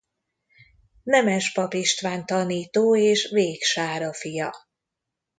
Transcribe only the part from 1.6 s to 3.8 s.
István tanító és Vég